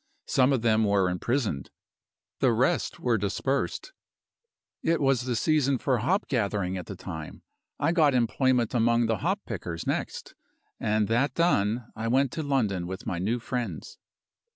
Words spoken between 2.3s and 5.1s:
the rest were dispersed. It